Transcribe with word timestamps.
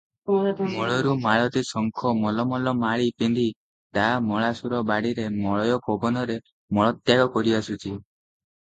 ମୂଳରୁ 0.67 1.11
ମାଳତୀ 1.25 1.61
ଶଙ୍ଖ 1.67 2.13
ମଲ 2.21 2.45
ମଲ 2.53 2.73
ମାଳି 2.79 3.11
ପିନ୍ଧି 3.23 3.45
ତା 3.99 4.09
ମଳାଶୁର 4.31 4.81
ବାଡ଼ିରେ 4.95 5.29
ମଳୟ 5.45 5.79
ପବନରେ 5.91 6.41
ମଳତ୍ୟାଗ 6.79 7.31
କରିଆସୁଛି 7.39 7.97